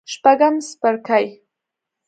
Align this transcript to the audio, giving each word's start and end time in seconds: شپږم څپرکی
شپږم 0.11 0.55
څپرکی 0.67 1.25